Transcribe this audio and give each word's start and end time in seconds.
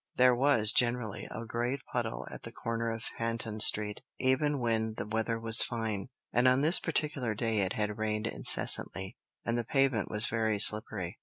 There 0.15 0.33
was, 0.33 0.71
generally, 0.71 1.27
a 1.29 1.45
great 1.45 1.81
puddle 1.93 2.27
at 2.31 2.41
the 2.41 2.51
corner 2.51 2.89
of 2.89 3.05
Panton 3.19 3.59
Street, 3.59 4.01
even 4.19 4.59
when 4.59 4.95
the 4.95 5.05
weather 5.05 5.39
was 5.39 5.61
fine, 5.61 6.07
and 6.33 6.47
on 6.47 6.61
this 6.61 6.79
particular 6.79 7.35
day 7.35 7.59
it 7.59 7.73
had 7.73 7.99
rained 7.99 8.25
incessantly, 8.25 9.15
and 9.45 9.59
the 9.59 9.63
pavement 9.63 10.09
was 10.09 10.25
very 10.25 10.57
slippery. 10.57 11.19